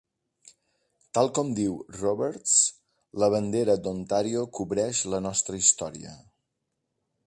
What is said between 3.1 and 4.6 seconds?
la bandera d'Ontario